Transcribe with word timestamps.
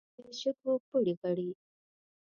له 0.23 0.31
شګو 0.39 0.71
پړي 0.87 1.13
غړي. 1.21 1.49